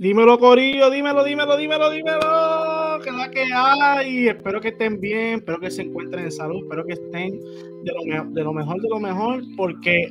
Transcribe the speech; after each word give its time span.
Dímelo, 0.00 0.38
Corillo, 0.38 0.88
dímelo, 0.88 1.22
dímelo, 1.22 1.58
dímelo, 1.58 1.90
dímelo. 1.90 3.00
Que 3.04 3.10
la 3.12 3.30
que 3.30 3.44
hay. 3.54 4.28
Espero 4.28 4.58
que 4.58 4.68
estén 4.68 4.98
bien, 4.98 5.40
espero 5.40 5.60
que 5.60 5.70
se 5.70 5.82
encuentren 5.82 6.24
en 6.24 6.32
salud, 6.32 6.62
espero 6.62 6.86
que 6.86 6.94
estén 6.94 7.38
de 7.84 7.92
lo, 7.92 8.24
de 8.30 8.42
lo 8.42 8.54
mejor, 8.54 8.80
de 8.80 8.88
lo 8.88 8.98
mejor, 8.98 9.42
porque 9.58 10.10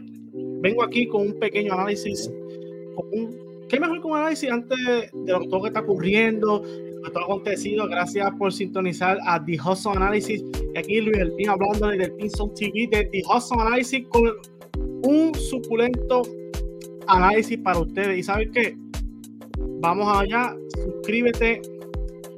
vengo 0.61 0.83
aquí 0.83 1.07
con 1.07 1.29
un 1.29 1.39
pequeño 1.39 1.73
análisis. 1.73 2.31
¿Qué 3.67 3.79
mejor 3.79 3.99
que 3.99 4.07
un 4.07 4.17
análisis 4.17 4.51
antes 4.51 4.77
de 5.11 5.31
lo, 5.31 5.39
todo 5.49 5.63
que 5.63 5.69
está 5.69 5.79
ocurriendo, 5.79 6.59
de 6.59 7.09
todo 7.11 7.23
acontecido? 7.23 7.87
Gracias 7.87 8.29
por 8.37 8.53
sintonizar 8.53 9.17
a 9.25 9.43
The 9.43 9.57
Hustle 9.59 9.93
Analysis. 9.95 10.43
Aquí 10.77 11.01
Luis 11.01 11.17
Elpín 11.17 11.49
hablando 11.49 11.87
del 11.87 12.13
Pinson 12.13 12.53
TV 12.53 12.87
de 12.91 13.05
The 13.05 13.23
Hustle 13.25 13.59
Analysis 13.59 14.05
con 14.09 14.33
un 15.03 15.33
suculento 15.33 16.21
análisis 17.07 17.57
para 17.57 17.79
ustedes. 17.79 18.19
¿Y 18.19 18.21
saben 18.21 18.51
qué? 18.51 18.88
Vamos 19.81 20.17
allá, 20.17 20.57
suscríbete 20.75 21.61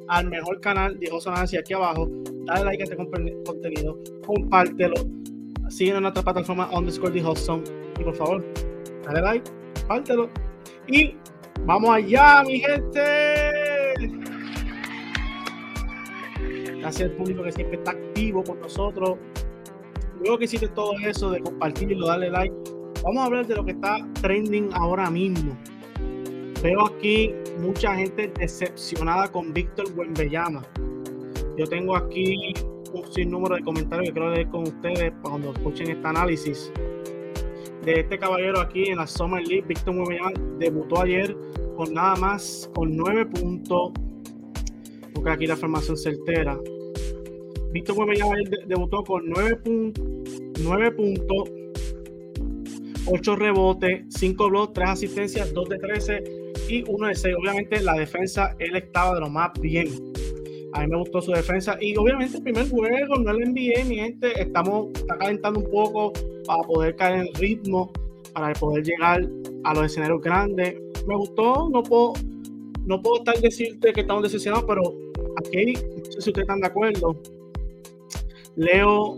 al 0.08 0.30
mejor 0.30 0.62
canal 0.62 1.00
de 1.00 1.10
José 1.10 1.32
aquí 1.58 1.74
abajo, 1.74 2.08
dale 2.46 2.66
like 2.66 2.84
a 2.84 2.86
este 2.86 2.96
contenido, 2.96 3.98
compártelo, 4.26 4.94
síguenos 5.70 5.98
en 5.98 6.04
nuestra 6.04 6.22
plataforma 6.22 6.70
underscore 6.72 7.12
de 7.12 7.20
y 7.20 8.04
por 8.04 8.16
favor, 8.16 8.46
dale 9.06 9.22
like, 9.22 9.52
compártelo 9.80 10.30
y 10.88 11.16
vamos 11.66 11.90
allá, 11.90 12.44
mi 12.44 12.60
gente. 12.60 13.02
Gracias 16.80 17.10
al 17.10 17.16
público 17.16 17.42
que 17.44 17.52
siempre 17.52 17.78
está 17.78 17.92
activo 17.92 18.44
con 18.44 18.60
nosotros. 18.60 19.18
Luego 20.20 20.38
que 20.38 20.46
hiciste 20.46 20.68
todo 20.68 20.94
eso 21.00 21.32
de 21.32 21.40
compartirlo, 21.40 22.06
darle 22.06 22.30
like, 22.30 22.56
vamos 23.04 23.18
a 23.18 23.26
hablar 23.26 23.48
de 23.48 23.56
lo 23.56 23.66
que 23.66 23.72
está 23.72 23.98
trending 24.22 24.70
ahora 24.74 25.10
mismo. 25.10 25.58
Veo 26.62 26.86
aquí 26.86 27.34
mucha 27.60 27.96
gente 27.96 28.32
decepcionada 28.38 29.32
con 29.32 29.52
Víctor 29.52 29.92
Buenbellama. 29.96 30.64
Yo 31.58 31.66
tengo 31.66 31.96
aquí 31.96 32.54
un 32.94 33.12
sinnúmero 33.12 33.56
de 33.56 33.64
comentarios 33.64 34.10
que 34.10 34.14
quiero 34.14 34.32
leer 34.32 34.48
con 34.50 34.64
ustedes 34.64 35.12
cuando 35.24 35.54
escuchen 35.54 35.90
este 35.90 36.08
análisis 36.08 36.72
de 37.84 38.02
este 38.02 38.20
caballero 38.20 38.60
aquí 38.60 38.90
en 38.90 38.98
la 38.98 39.08
Summer 39.08 39.42
League. 39.48 39.66
Víctor 39.68 39.96
Buenbellama 39.96 40.34
debutó 40.60 41.02
ayer 41.02 41.36
con 41.76 41.96
nada 41.96 42.16
más, 42.18 42.70
con 42.76 42.96
9 42.96 43.26
puntos. 43.26 43.94
Porque 45.16 45.32
aquí 45.32 45.48
la 45.48 45.58
formación 45.58 45.98
certera. 45.98 46.60
Víctor 47.72 47.96
Buenbellama 47.96 48.36
debutó 48.68 49.04
con 49.04 49.28
9 49.28 49.56
puntos. 49.56 50.06
9 50.62 50.92
puntos 50.92 51.52
8 53.08 53.36
rebotes, 53.36 54.06
5 54.10 54.50
blocks, 54.50 54.74
3 54.74 54.90
asistencias, 54.90 55.52
2 55.54 55.70
de 55.70 55.80
13 55.80 56.41
y 56.70 56.84
uno 56.88 57.08
de 57.08 57.16
seis. 57.16 57.36
Obviamente 57.40 57.82
la 57.82 57.94
defensa, 57.94 58.56
él 58.60 58.76
estaba 58.76 59.16
de 59.16 59.22
lo 59.22 59.30
más 59.30 59.52
bien. 59.60 59.88
A 60.74 60.82
mí 60.82 60.88
me 60.88 60.98
gustó 60.98 61.22
su 61.22 61.32
defensa. 61.32 61.78
Y 61.82 61.96
obviamente 61.98 62.38
el 62.38 62.44
primer 62.44 62.70
juego, 62.70 63.16
no 63.16 63.32
el 63.32 63.52
NBA, 63.52 63.86
mi 63.86 63.96
gente, 63.96 64.42
estamos 64.42 64.88
calentando 65.20 65.60
un 65.60 65.70
poco 65.70 66.14
para 66.46 66.64
poder 66.64 66.96
caer 66.96 67.28
en 67.28 67.34
ritmo, 67.36 67.92
para 68.34 68.54
poder 68.54 68.84
llegar 68.84 69.28
a 69.64 69.74
los 69.74 69.86
escenarios 69.86 70.22
grandes. 70.22 70.76
Me 71.08 71.16
gustó, 71.16 71.70
no 71.70 71.84
puedo, 71.84 72.14
no 72.86 73.02
puedo 73.02 73.18
estar 73.18 73.38
decirte 73.40 73.92
que 73.92 74.02
estamos 74.02 74.24
decepcionados, 74.24 74.66
pero 74.68 74.82
aquí, 75.38 75.74
no 75.74 76.06
sé 76.06 76.22
si 76.22 76.30
ustedes 76.30 76.44
están 76.44 76.62
de 76.62 76.68
acuerdo. 76.68 77.16
Leo 78.56 79.18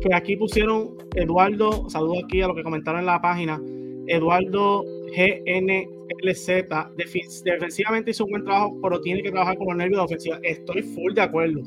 que 0.00 0.14
aquí 0.14 0.36
pusieron 0.36 0.96
Eduardo, 1.14 1.88
saludo 1.90 2.24
aquí 2.24 2.42
a 2.42 2.48
lo 2.48 2.54
que 2.54 2.62
comentaron 2.62 3.00
en 3.00 3.06
la 3.06 3.20
página. 3.20 3.60
Eduardo 4.08 4.84
GNLZ 5.16 6.64
defensivamente 6.96 8.10
hizo 8.10 8.24
un 8.24 8.30
buen 8.30 8.44
trabajo, 8.44 8.78
pero 8.82 9.00
tiene 9.00 9.22
que 9.22 9.30
trabajar 9.30 9.56
con 9.56 9.68
los 9.68 9.76
nervios 9.76 9.98
de 9.98 10.04
ofensiva. 10.04 10.38
Estoy 10.42 10.82
full 10.82 11.14
de 11.14 11.20
acuerdo. 11.22 11.62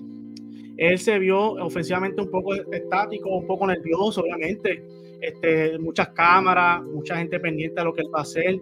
Él 0.78 0.98
se 0.98 1.20
vio 1.20 1.54
ofensivamente 1.64 2.22
un 2.22 2.32
poco 2.32 2.56
estático, 2.56 3.30
un 3.38 3.46
poco 3.46 3.68
nervioso, 3.68 4.22
obviamente. 4.22 4.84
Este, 5.22 5.78
muchas 5.78 6.10
cámaras, 6.10 6.82
mucha 6.84 7.18
gente 7.18 7.40
pendiente 7.40 7.80
de 7.80 7.86
lo 7.86 7.94
que 7.94 8.02
él 8.02 8.08
va 8.14 8.20
a 8.20 8.24
hacer. 8.24 8.60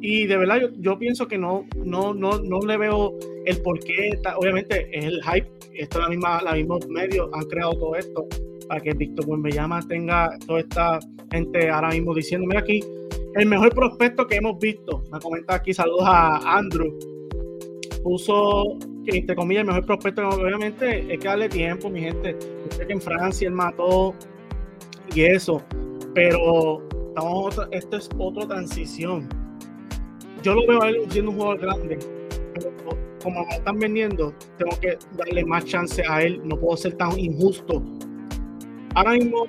Y 0.00 0.26
de 0.26 0.36
verdad, 0.36 0.60
yo, 0.78 0.98
pienso 0.98 1.26
que 1.26 1.38
no, 1.38 1.64
no, 1.76 2.14
no, 2.14 2.38
no 2.38 2.60
le 2.60 2.76
veo 2.76 3.16
el 3.46 3.62
por 3.62 3.80
qué. 3.80 4.10
obviamente, 4.36 4.88
es 4.92 5.04
el 5.06 5.22
hype. 5.22 5.48
Esto 5.74 6.00
la 6.00 6.08
misma, 6.08 6.40
mismos 6.52 6.86
medios 6.88 7.30
han 7.32 7.44
creado 7.44 7.72
todo 7.78 7.96
esto 7.96 8.26
para 8.68 8.80
que 8.80 8.92
Víctor 8.92 9.26
Buenbellama 9.26 9.80
tenga 9.88 10.38
toda 10.46 10.60
esta 10.60 10.98
gente 11.32 11.70
ahora 11.70 11.88
mismo 11.90 12.14
diciendo, 12.14 12.46
mira 12.46 12.60
aquí, 12.60 12.80
el 13.34 13.46
mejor 13.46 13.74
prospecto 13.74 14.26
que 14.26 14.36
hemos 14.36 14.58
visto. 14.58 15.02
Me 15.12 15.20
comenta 15.20 15.54
aquí, 15.54 15.72
saludos 15.72 16.04
a 16.04 16.58
Andrew. 16.58 16.98
Puso 18.02 18.78
entre 19.16 19.34
comillas, 19.34 19.62
el 19.62 19.68
mejor 19.68 19.86
prospecto, 19.86 20.28
obviamente, 20.28 21.12
es 21.12 21.18
que 21.18 21.28
darle 21.28 21.48
tiempo, 21.48 21.88
mi 21.88 22.00
gente. 22.00 22.36
sé 22.70 22.86
que 22.86 22.92
en 22.92 23.00
Francia 23.00 23.48
él 23.48 23.54
mató 23.54 24.14
y 25.14 25.22
eso, 25.22 25.62
pero 26.14 26.82
estamos 27.08 27.60
esto 27.70 27.96
es 27.96 28.08
otra 28.18 28.46
transición. 28.46 29.28
Yo 30.42 30.54
lo 30.54 30.66
veo 30.66 30.82
a 30.82 30.90
él 30.90 31.06
siendo 31.10 31.30
un 31.30 31.38
jugador 31.38 31.60
grande, 31.60 31.98
como 33.22 33.44
me 33.46 33.54
están 33.54 33.78
vendiendo, 33.78 34.32
tengo 34.58 34.78
que 34.80 34.98
darle 35.16 35.44
más 35.44 35.64
chance 35.64 36.02
a 36.08 36.22
él. 36.22 36.40
No 36.44 36.56
puedo 36.56 36.76
ser 36.76 36.94
tan 36.94 37.18
injusto. 37.18 37.82
Ahora 38.94 39.12
mismo 39.12 39.46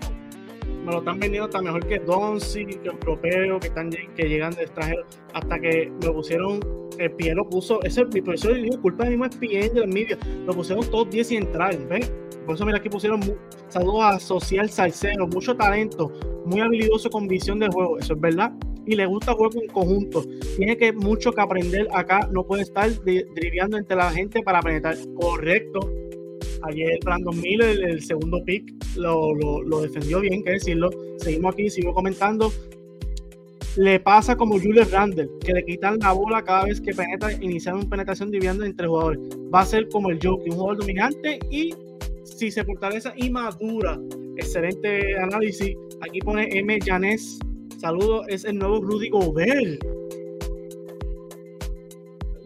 me 0.85 0.91
lo 0.91 0.99
están 0.99 1.19
vendiendo 1.19 1.45
hasta 1.45 1.61
mejor 1.61 1.85
que 1.85 1.99
Donzi, 1.99 2.65
que 2.65 2.89
europeo, 2.89 3.59
que 3.59 3.67
están 3.67 3.89
que 3.89 4.29
llegan 4.29 4.53
de 4.53 4.63
extranjero, 4.63 5.03
hasta 5.33 5.59
que 5.59 5.91
me 6.03 6.11
pusieron, 6.11 6.59
el 6.97 7.11
pie 7.11 7.33
lo 7.33 7.47
puso, 7.47 7.81
ese 7.83 8.05
mi 8.05 8.21
profesor 8.21 8.55
dijo, 8.61 8.81
culpa 8.81 9.05
de 9.05 9.11
mismo 9.11 9.25
es 9.25 9.35
PN 9.35 9.69
de 9.69 9.79
los 9.81 9.87
medios, 9.87 10.19
lo 10.45 10.53
pusieron 10.53 10.85
todos 10.89 11.09
10 11.09 11.31
y 11.31 11.37
entrar, 11.37 11.77
¿ves? 11.87 12.11
Por 12.45 12.55
eso 12.55 12.65
mira 12.65 12.79
aquí 12.79 12.89
pusieron 12.89 13.21
saludos 13.67 14.01
a 14.03 14.19
Social 14.19 14.69
Salcero, 14.69 15.27
mucho 15.27 15.55
talento, 15.55 16.11
muy 16.45 16.61
habilidoso 16.61 17.09
con 17.09 17.27
visión 17.27 17.59
de 17.59 17.67
juego, 17.67 17.99
eso 17.99 18.13
es 18.13 18.19
verdad, 18.19 18.51
y 18.85 18.95
le 18.95 19.05
gusta 19.05 19.33
jugar 19.33 19.51
en 19.61 19.67
conjunto. 19.69 20.23
Tiene 20.57 20.75
que 20.75 20.91
mucho 20.91 21.31
que 21.31 21.41
aprender 21.41 21.87
acá, 21.93 22.27
no 22.31 22.43
puede 22.45 22.63
estar 22.63 22.89
driviando 23.03 23.77
entre 23.77 23.95
la 23.95 24.09
gente 24.11 24.41
para 24.41 24.61
penetrar. 24.61 24.97
Correcto, 25.21 25.79
Ayer 26.63 26.99
Brandon 27.03 27.39
Miller, 27.39 27.79
el 27.83 28.01
segundo 28.03 28.43
pick, 28.45 28.73
lo, 28.97 29.33
lo, 29.33 29.81
defendió 29.81 30.19
bien, 30.19 30.43
que 30.43 30.51
decirlo. 30.51 30.89
Seguimos 31.17 31.53
aquí, 31.53 31.69
sigo 31.69 31.93
comentando. 31.93 32.51
Le 33.77 33.99
pasa 33.99 34.35
como 34.35 34.59
Julius 34.59 34.91
Randle, 34.91 35.29
que 35.45 35.53
le 35.53 35.63
quitan 35.63 35.99
la 35.99 36.11
bola 36.11 36.43
cada 36.43 36.65
vez 36.65 36.81
que 36.81 36.93
penetra, 36.93 37.31
iniciar 37.33 37.75
una 37.75 37.89
penetración 37.89 38.31
dividiendo 38.31 38.65
entre 38.65 38.87
jugadores. 38.87 39.19
Va 39.53 39.61
a 39.61 39.65
ser 39.65 39.87
como 39.89 40.09
el 40.09 40.19
Joker, 40.21 40.51
un 40.51 40.57
jugador 40.57 40.79
dominante 40.79 41.39
y 41.49 41.73
si 42.23 42.51
se 42.51 42.63
fortalece 42.63 43.09
y 43.15 43.29
madura. 43.29 43.99
Excelente 44.37 45.17
análisis. 45.17 45.75
Aquí 46.01 46.19
pone 46.19 46.47
M. 46.51 46.79
Janes. 46.83 47.39
Saludos, 47.77 48.25
es 48.27 48.43
el 48.45 48.57
nuevo 48.57 48.81
Rudy 48.81 49.09
Gobert. 49.09 49.83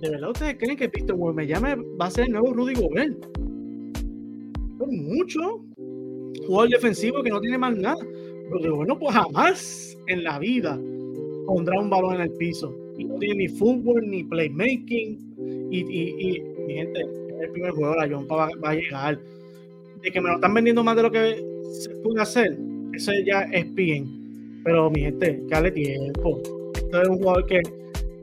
¿De 0.01 0.09
verdad 0.09 0.31
ustedes 0.31 0.57
creen 0.57 0.75
que 0.75 0.87
Víctor 0.87 1.17
llame 1.45 1.75
va 1.99 2.07
a 2.07 2.11
ser 2.11 2.25
el 2.25 2.33
nuevo 2.33 2.53
Rudy 2.53 2.73
Gobert? 2.73 3.32
Mucho. 4.93 5.63
Jugador 6.47 6.69
defensivo 6.69 7.23
que 7.23 7.29
no 7.29 7.39
tiene 7.39 7.57
más 7.57 7.75
nada. 7.75 8.05
Pero 8.51 8.75
bueno, 8.75 8.97
pues 8.97 9.15
jamás 9.15 9.97
en 10.07 10.23
la 10.23 10.39
vida 10.39 10.79
pondrá 11.45 11.79
un 11.79 11.89
balón 11.89 12.15
en 12.15 12.21
el 12.21 12.31
piso. 12.31 12.75
Y 12.97 13.05
no 13.05 13.17
tiene 13.17 13.35
ni 13.35 13.47
fútbol, 13.47 14.09
ni 14.09 14.23
playmaking. 14.23 15.69
Y, 15.71 15.79
y, 15.79 16.43
mi 16.67 16.73
gente, 16.73 17.01
el 17.41 17.49
primer 17.51 17.71
juego 17.71 17.95
la 17.95 18.07
John 18.07 18.27
va, 18.29 18.49
a 18.63 18.73
llegar. 18.75 19.19
De 20.01 20.11
que 20.11 20.21
me 20.21 20.29
lo 20.29 20.35
están 20.35 20.53
vendiendo 20.53 20.83
más 20.83 20.95
de 20.95 21.03
lo 21.03 21.11
que 21.11 21.43
se 21.71 21.89
puede 21.97 22.21
hacer, 22.21 22.57
eso 22.93 23.11
ya 23.25 23.41
es 23.51 23.73
bien. 23.73 24.61
Pero 24.63 24.89
mi 24.91 25.01
gente, 25.01 25.41
que 25.47 25.55
dale 25.55 25.71
tiempo. 25.71 26.41
Esto 26.75 27.01
es 27.01 27.07
un 27.07 27.17
jugador 27.17 27.45
que, 27.45 27.61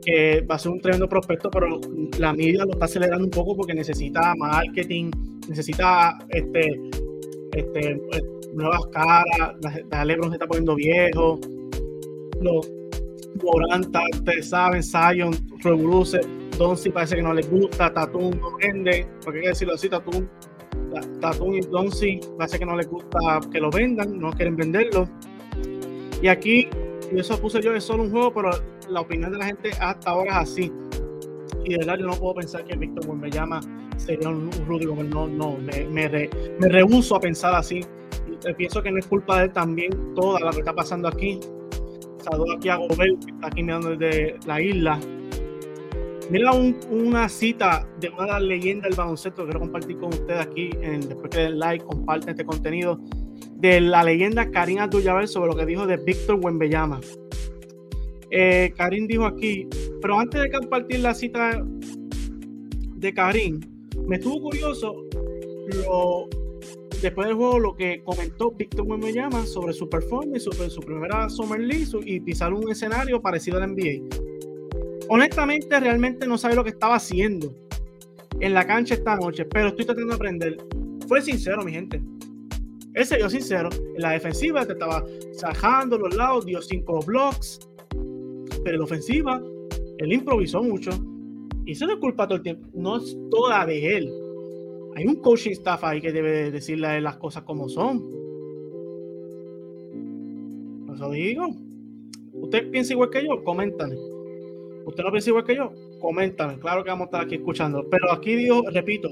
que 0.03 0.41
va 0.41 0.55
a 0.55 0.59
ser 0.59 0.71
un 0.71 0.79
tremendo 0.79 1.09
prospecto, 1.09 1.49
pero 1.49 1.79
la 2.17 2.33
media 2.33 2.65
lo 2.65 2.71
está 2.71 2.85
acelerando 2.85 3.25
un 3.25 3.31
poco 3.31 3.55
porque 3.55 3.73
necesita 3.73 4.33
marketing, 4.35 5.11
necesita 5.51 6.17
este, 6.29 6.81
este, 7.51 7.91
eh, 7.91 8.23
nuevas 8.53 8.85
caras, 8.93 9.25
la, 9.89 10.05
Lebron 10.05 10.29
se 10.29 10.35
está 10.35 10.47
poniendo 10.47 10.75
viejo, 10.75 11.37
los 12.39 12.71
Moranta, 13.43 14.01
ustedes 14.13 14.49
saben, 14.49 14.81
Zion, 14.81 15.35
Revoluce, 15.61 16.21
Donsi 16.57 16.89
parece 16.89 17.17
que 17.17 17.21
no 17.21 17.33
les 17.33 17.49
gusta, 17.51 17.93
Tatum 17.93 18.31
no 18.39 18.57
vende, 18.57 19.05
porque 19.23 19.39
hay 19.39 19.43
que 19.43 19.49
decirlo 19.49 19.73
así, 19.73 19.89
Tatum, 19.89 20.25
Tatum 21.19 21.55
y 21.55 21.59
Donsi 21.61 22.21
parece 22.37 22.59
que 22.59 22.65
no 22.65 22.77
les 22.77 22.87
gusta 22.87 23.19
que 23.51 23.59
lo 23.59 23.69
vendan, 23.69 24.19
no 24.19 24.31
quieren 24.31 24.55
venderlo. 24.55 25.05
Y 26.21 26.29
aquí, 26.29 26.69
y 27.11 27.19
eso 27.19 27.37
puse 27.41 27.61
yo, 27.61 27.73
es 27.73 27.83
solo 27.83 28.03
un 28.03 28.11
juego, 28.11 28.33
pero 28.33 28.51
la 28.89 29.01
opinión 29.01 29.33
de 29.33 29.37
la 29.37 29.45
gente 29.47 29.71
hasta 29.81 30.11
ahora 30.11 30.43
es 30.43 30.49
así. 30.49 30.71
Y 31.65 31.71
de 31.71 31.77
verdad 31.79 31.97
yo 31.99 32.05
no 32.05 32.13
puedo 32.13 32.35
pensar 32.35 32.63
que 32.63 32.77
Víctor 32.77 33.13
me 33.15 33.29
llama 33.29 33.59
sería 34.05 34.29
un, 34.29 34.51
Rudy 34.67 34.85
No, 34.85 35.27
no, 35.27 35.57
me, 35.57 35.85
me, 35.85 36.29
me 36.59 36.69
rehuso 36.69 37.15
a 37.15 37.19
pensar 37.19 37.55
así. 37.55 37.81
Y 38.27 38.53
pienso 38.53 38.81
que 38.81 38.91
no 38.91 38.99
es 38.99 39.05
culpa 39.07 39.39
de 39.39 39.45
él 39.45 39.51
también 39.51 39.91
toda 40.15 40.39
la 40.39 40.51
que 40.51 40.59
está 40.59 40.73
pasando 40.73 41.07
aquí. 41.07 41.39
Saludos 42.17 42.55
aquí 42.57 42.69
a 42.69 42.75
Gobel, 42.75 43.17
que 43.25 43.31
está 43.31 43.47
aquí 43.47 43.63
mirando 43.63 43.95
desde 43.95 44.35
la 44.45 44.61
isla. 44.61 44.99
Mira 46.29 46.51
una 46.53 47.27
cita 47.27 47.85
de 47.99 48.09
una 48.09 48.39
leyendas 48.39 48.89
del 48.89 48.97
baloncesto 48.97 49.41
que 49.41 49.49
quiero 49.49 49.59
compartir 49.59 49.97
con 49.97 50.09
ustedes 50.09 50.39
aquí. 50.39 50.69
Después 50.69 51.29
que 51.29 51.39
den 51.39 51.59
like, 51.59 51.83
comparten 51.83 52.29
este 52.29 52.45
contenido. 52.45 52.99
De 53.55 53.81
la 53.81 54.03
leyenda 54.03 54.49
Karim 54.49 54.79
Abdul-Jabbar 54.79 55.27
sobre 55.27 55.51
lo 55.51 55.57
que 55.57 55.65
dijo 55.65 55.85
de 55.85 55.97
Víctor 55.97 56.39
Wembeyama. 56.41 56.99
Eh, 58.31 58.73
Karim 58.77 59.07
dijo 59.07 59.25
aquí, 59.25 59.67
pero 60.01 60.17
antes 60.17 60.41
de 60.41 60.51
compartir 60.51 61.01
la 61.01 61.13
cita 61.13 61.61
de 62.95 63.13
Karim, 63.13 63.59
me 64.11 64.17
estuvo 64.17 64.41
curioso 64.41 65.05
lo, 65.73 66.27
después 67.01 67.27
del 67.29 67.35
juego 67.35 67.57
lo 67.59 67.75
que 67.75 68.03
comentó 68.03 68.51
Víctor 68.51 68.85
Wembeyama 68.85 69.45
sobre 69.45 69.71
su 69.71 69.89
performance, 69.89 70.43
sobre 70.43 70.69
su 70.69 70.81
primera 70.81 71.29
Summer 71.29 71.59
League 71.59 71.87
y 72.05 72.19
pisar 72.19 72.53
un 72.53 72.69
escenario 72.69 73.21
parecido 73.21 73.57
al 73.57 73.71
NBA 73.71 74.31
honestamente 75.11 75.77
realmente 75.77 76.25
no 76.25 76.37
sabe 76.37 76.55
lo 76.55 76.63
que 76.63 76.69
estaba 76.71 76.95
haciendo 76.95 77.53
en 78.39 78.53
la 78.53 78.65
cancha 78.65 78.93
esta 78.93 79.17
noche, 79.17 79.43
pero 79.45 79.67
estoy 79.67 79.85
tratando 79.85 80.09
de 80.09 80.15
aprender. 80.15 80.57
Fue 81.07 81.21
sincero, 81.21 81.63
mi 81.63 81.71
gente. 81.73 82.01
Él 82.93 83.05
se 83.05 83.17
dio 83.17 83.29
sincero. 83.29 83.69
En 83.95 84.01
la 84.01 84.11
defensiva 84.11 84.65
te 84.65 84.71
estaba 84.71 85.03
sajando 85.33 85.97
los 85.97 86.15
lados, 86.15 86.45
dio 86.45 86.61
cinco 86.61 87.01
blocks. 87.05 87.59
Pero 88.63 88.75
en 88.75 88.77
la 88.77 88.83
ofensiva, 88.83 89.41
él 89.97 90.13
improvisó 90.13 90.63
mucho. 90.63 90.91
Y 91.65 91.71
eso 91.71 91.85
no 91.85 91.93
es 91.93 91.99
culpa 91.99 92.27
todo 92.27 92.37
el 92.37 92.43
tiempo. 92.43 92.67
No 92.73 92.97
es 92.97 93.17
toda 93.29 93.65
de 93.65 93.97
él. 93.97 94.11
Hay 94.95 95.05
un 95.05 95.15
coaching 95.15 95.51
staff 95.51 95.83
ahí 95.83 96.01
que 96.01 96.11
debe 96.11 96.51
decirle 96.51 96.99
las 97.01 97.17
cosas 97.17 97.43
como 97.43 97.69
son. 97.69 98.03
Eso 100.93 101.11
digo. 101.11 101.47
¿Usted 102.33 102.69
piensa 102.71 102.93
igual 102.93 103.09
que 103.09 103.23
yo? 103.23 103.43
Coméntame. 103.43 103.95
¿Usted 104.85 105.03
lo 105.03 105.11
piensa 105.11 105.29
igual 105.29 105.45
que 105.45 105.55
yo? 105.55 105.71
Coméntame, 105.99 106.57
claro 106.59 106.83
que 106.83 106.89
vamos 106.89 107.05
a 107.05 107.05
estar 107.05 107.21
aquí 107.21 107.35
escuchando. 107.35 107.87
Pero 107.89 108.11
aquí 108.11 108.35
dijo, 108.35 108.63
repito, 108.71 109.09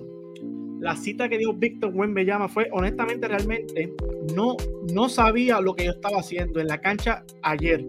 la 0.80 0.96
cita 0.96 1.30
que 1.30 1.38
dijo 1.38 1.54
Víctor 1.54 1.94
llama 2.26 2.48
fue, 2.48 2.70
honestamente, 2.72 3.28
realmente, 3.28 3.94
no, 4.36 4.56
no 4.94 5.10
sabía 5.10 5.62
lo 5.62 5.76
que 5.76 5.86
yo 5.86 5.92
estaba 5.92 6.20
haciendo 6.20 6.60
en 6.60 6.68
la 6.68 6.82
cancha 6.82 7.24
ayer. 7.44 7.86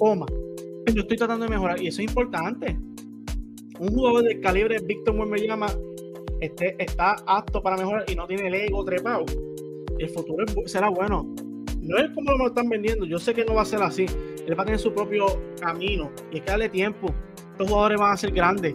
Oma, 0.00 0.26
yo 0.94 1.02
estoy 1.02 1.16
tratando 1.16 1.46
de 1.46 1.50
mejorar 1.50 1.82
y 1.82 1.88
eso 1.88 2.02
es 2.02 2.08
importante. 2.08 2.78
Un 3.78 3.88
jugador 3.88 4.24
del 4.24 4.40
calibre 4.40 4.78
Víctor 4.82 5.14
llama 5.38 5.68
este, 6.40 6.76
está 6.82 7.16
apto 7.26 7.62
para 7.62 7.76
mejorar 7.76 8.04
y 8.08 8.14
no 8.14 8.26
tiene 8.26 8.48
el 8.48 8.54
ego 8.54 8.84
trepado. 8.84 9.24
El 9.98 10.08
futuro 10.10 10.44
será 10.66 10.88
bueno. 10.88 11.34
No 11.80 11.96
es 11.96 12.10
como 12.14 12.32
lo 12.32 12.48
están 12.48 12.68
vendiendo. 12.68 13.06
Yo 13.06 13.18
sé 13.18 13.34
que 13.34 13.44
no 13.44 13.54
va 13.54 13.62
a 13.62 13.64
ser 13.64 13.82
así 13.82 14.06
él 14.48 14.58
va 14.58 14.62
a 14.62 14.66
tener 14.66 14.80
su 14.80 14.92
propio 14.92 15.26
camino 15.60 16.10
y 16.32 16.36
hay 16.36 16.40
que 16.40 16.50
darle 16.50 16.68
tiempo. 16.70 17.14
Estos 17.52 17.68
jugadores 17.68 18.00
van 18.00 18.12
a 18.12 18.16
ser 18.16 18.32
grandes, 18.32 18.74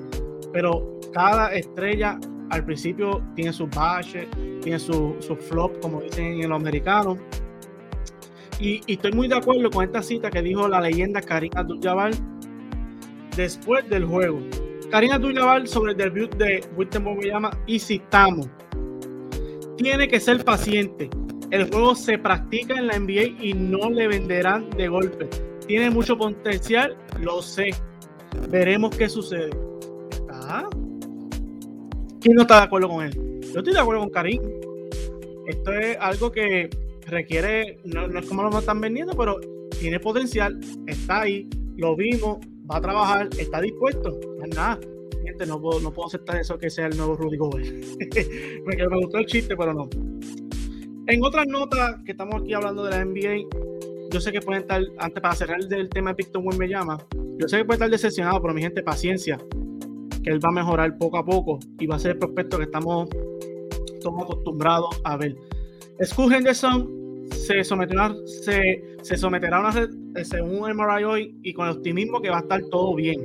pero 0.52 1.00
cada 1.12 1.52
estrella 1.54 2.20
al 2.52 2.64
principio 2.64 3.24
tiene 3.36 3.52
sus 3.52 3.70
baches, 3.72 4.28
tiene 4.62 4.78
su, 4.78 5.16
su, 5.20 5.36
flop, 5.36 5.80
como 5.82 6.02
dicen 6.02 6.42
en 6.42 6.50
los 6.50 6.60
americanos. 6.60 7.18
Y, 8.60 8.82
estoy 8.88 9.14
muy 9.14 9.28
de 9.28 9.36
acuerdo 9.36 9.72
con 9.72 9.84
esta 9.84 10.04
cita 10.04 10.30
que 10.30 10.44
dijo 10.44 10.68
la 10.68 10.80
leyenda 10.80 11.22
Karim 11.22 11.52
Abdul-Jabbar 11.56 12.12
después 13.36 13.90
del 13.90 14.06
juego. 14.06 14.40
Karim 14.94 15.12
Abdul-Jabbar 15.12 15.68
sobre 15.68 15.92
el 15.94 15.98
debut 15.98 16.34
de 16.36 16.64
me 16.78 17.28
llama 17.28 17.50
y 17.66 17.80
citamos. 17.80 18.48
Tiene 19.76 20.08
que 20.08 20.20
ser 20.20 20.46
paciente. 20.46 21.10
El 21.50 21.68
juego 21.70 21.96
se 21.96 22.18
practica 22.18 22.76
en 22.76 22.88
la 22.88 22.98
NBA 22.98 23.44
y 23.44 23.54
no 23.54 23.90
le 23.90 24.08
venderán 24.08 24.70
de 24.70 24.88
golpe 24.88 25.28
tiene 25.66 25.90
mucho 25.90 26.18
potencial, 26.18 26.96
lo 27.20 27.42
sé. 27.42 27.72
Veremos 28.50 28.96
qué 28.96 29.10
sucede. 29.10 29.50
¿Está? 30.12 30.68
¿Quién 32.22 32.36
no 32.36 32.42
está 32.42 32.58
de 32.58 32.64
acuerdo 32.64 32.90
con 32.90 33.06
él? 33.06 33.42
Yo 33.42 33.60
estoy 33.60 33.74
de 33.74 33.80
acuerdo 33.80 34.02
con 34.02 34.10
Karim. 34.10 34.42
Esto 35.48 35.74
es 35.74 35.98
algo 36.00 36.32
que 36.32 36.70
requiere, 37.08 37.80
no, 37.84 38.06
es 38.18 38.26
como 38.28 38.44
lo 38.44 38.60
están 38.60 38.80
vendiendo, 38.80 39.14
pero 39.16 39.40
tiene 39.80 40.00
potencial, 40.00 40.60
está 40.88 41.22
ahí, 41.22 41.50
lo 41.76 41.96
vimos, 41.96 42.38
va 42.70 42.78
a 42.78 42.82
trabajar, 42.82 43.30
está 43.38 43.62
dispuesto. 43.62 44.20
No 44.38 44.46
es 44.46 44.56
nada. 44.56 44.80
Gente, 45.24 45.46
no 45.46 45.60
puedo, 45.62 45.80
no 45.80 45.92
puedo 45.92 46.08
aceptar 46.08 46.38
eso 46.38 46.58
que 46.58 46.70
sea 46.70 46.88
el 46.88 46.98
nuevo 46.98 47.16
Rudy 47.16 47.38
Gobert. 47.38 47.68
me, 48.66 48.76
me 48.76 48.98
gustó 48.98 49.18
el 49.20 49.26
chiste, 49.26 49.56
pero 49.56 49.74
no. 49.74 49.90
En 51.08 51.24
otras 51.24 51.48
notas 51.48 52.02
que 52.06 52.12
estamos 52.12 52.42
aquí 52.42 52.54
hablando 52.54 52.86
de 52.86 52.92
la 52.92 53.06
NBA, 53.06 53.48
yo 54.12 54.22
sé 54.22 54.32
que 54.32 54.40
pueden 54.42 54.62
estar, 54.62 54.82
antes 55.00 55.22
para 55.22 55.36
cerrar 55.36 55.60
el 55.60 55.90
tema 55.90 56.12
de 56.12 56.16
Víctor 56.16 56.58
me 56.58 56.68
llama, 56.68 56.98
yo 57.40 57.48
sé 57.48 57.58
que 57.58 57.66
puede 57.66 57.78
estar 57.78 57.90
decepcionado, 57.90 58.42
pero 58.42 58.54
mi 58.54 58.62
gente, 58.62 58.84
paciencia, 58.84 59.38
que 60.24 60.30
él 60.30 60.44
va 60.44 60.50
a 60.50 60.54
mejorar 60.54 60.98
poco 60.98 61.18
a 61.18 61.26
poco 61.26 61.60
y 61.80 61.88
va 61.88 61.96
a 61.96 62.00
ser 62.00 62.12
el 62.12 62.20
prospecto 62.20 62.58
que 62.58 62.66
estamos, 62.66 63.10
estamos 63.94 64.24
acostumbrados 64.24 65.02
a 65.04 65.18
ver. 65.18 65.36
Scoot 66.02 66.32
Henderson 66.32 67.03
se, 67.32 67.64
someterá, 67.64 68.16
se, 68.26 68.98
se 69.02 69.18
someterá 69.18 69.58
a 69.58 69.60
una 69.60 69.90
eh, 70.16 70.26
según 70.26 70.70
el 70.70 70.76
MRI 70.76 71.04
hoy 71.04 71.36
y 71.44 71.54
con 71.54 71.68
el 71.68 71.78
optimismo 71.78 72.22
que 72.22 72.30
va 72.30 72.38
a 72.38 72.42
estar 72.42 72.62
todo 72.72 72.96
bien. 72.96 73.20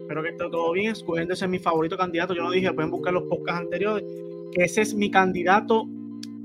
Espero 0.00 0.22
que 0.22 0.30
esté 0.30 0.48
todo 0.50 0.72
bien. 0.72 0.94
Scoot 0.94 1.18
Henderson 1.18 1.46
es 1.46 1.50
mi 1.50 1.58
favorito 1.58 1.96
candidato. 1.96 2.34
Yo 2.34 2.42
lo 2.42 2.50
dije, 2.50 2.72
pueden 2.72 2.90
buscar 2.90 3.12
los 3.12 3.24
podcasts 3.24 3.60
anteriores, 3.60 4.04
que 4.52 4.64
ese 4.64 4.82
es 4.82 4.94
mi 4.94 5.10
candidato 5.10 5.86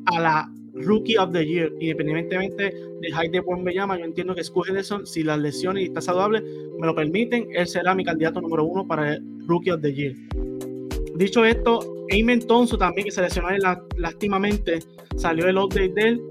a 0.05 0.19
la 0.19 0.51
Rookie 0.73 1.17
of 1.17 1.31
the 1.31 1.45
Year, 1.45 1.71
independientemente 1.79 2.73
de 2.99 3.11
Hyde 3.11 3.43
me 3.59 3.73
llama, 3.73 3.97
yo 3.97 4.05
entiendo 4.05 4.33
que 4.33 4.43
Scoot 4.43 4.69
Henderson, 4.69 5.05
si 5.05 5.23
las 5.23 5.39
lesiones 5.39 5.83
y 5.83 5.85
está 5.85 6.01
saludable 6.01 6.41
me 6.79 6.87
lo 6.87 6.95
permiten, 6.95 7.47
él 7.53 7.67
será 7.67 7.93
mi 7.93 8.03
candidato 8.03 8.41
número 8.41 8.63
uno 8.63 8.87
para 8.87 9.13
el 9.13 9.23
Rookie 9.47 9.71
of 9.71 9.81
the 9.81 9.93
Year. 9.93 10.15
Dicho 11.15 11.45
esto, 11.45 11.79
Amen 12.11 12.39
Thompson 12.39 12.79
también, 12.79 13.05
que 13.05 13.11
se 13.11 13.21
lesionó 13.21 13.49
lástimamente, 13.97 14.79
salió 15.15 15.47
el 15.47 15.57
update 15.57 15.89
de 15.89 16.01
él 16.01 16.21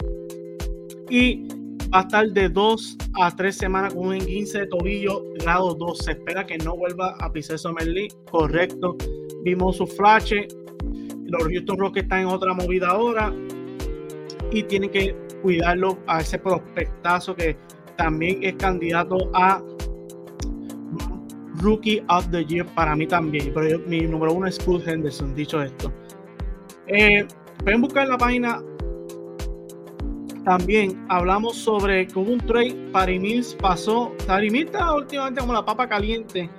y 1.13 1.47
va 1.93 1.99
a 1.99 2.01
estar 2.01 2.27
de 2.27 2.49
dos 2.49 2.97
a 3.21 3.37
tres 3.37 3.59
semanas 3.59 3.93
con 3.93 4.07
un 4.07 4.19
15 4.19 4.61
de 4.61 4.67
tobillo 4.67 5.23
grado 5.35 5.75
2. 5.75 5.99
Se 5.99 6.13
espera 6.13 6.47
que 6.47 6.57
no 6.57 6.75
vuelva 6.75 7.15
a 7.21 7.31
pisar 7.31 7.59
Summer 7.59 7.87
League, 7.87 8.15
correcto. 8.31 8.97
Vimos 9.45 9.77
su 9.77 9.87
flash, 9.87 10.33
los 11.27 11.43
Houston 11.43 11.77
Rockets 11.77 12.05
están 12.05 12.21
en 12.21 12.27
otra 12.29 12.55
movida 12.55 12.89
ahora 12.89 13.31
y 14.51 14.63
tienen 14.63 14.89
que 14.89 15.15
cuidarlo 15.43 15.99
a 16.07 16.23
ese 16.23 16.39
prospectazo 16.39 17.37
que 17.37 17.59
también 17.99 18.43
es 18.43 18.55
candidato 18.55 19.31
a 19.35 19.63
Rookie 21.57 22.03
of 22.09 22.31
the 22.31 22.43
Year 22.47 22.65
para 22.75 22.97
mí 22.97 23.07
también. 23.07 23.53
Pero 23.53 23.79
mi 23.81 24.01
número 24.01 24.33
uno 24.33 24.47
es 24.47 24.55
Scott 24.55 24.89
Henderson, 24.89 25.35
dicho 25.35 25.61
esto. 25.61 25.93
Eh, 26.87 27.27
pueden 27.63 27.83
buscar 27.83 28.09
la 28.09 28.17
página. 28.17 28.63
También 30.45 31.05
hablamos 31.09 31.57
sobre 31.57 32.09
hubo 32.15 32.33
un 32.33 32.41
trade. 32.41 32.75
Paris 32.93 33.21
Mills 33.21 33.57
pasó. 33.61 34.13
Mills 34.29 34.67
está 34.67 34.95
últimamente 34.95 35.41
como 35.41 35.53
la 35.53 35.65
papa 35.65 35.89
caliente. 35.89 36.51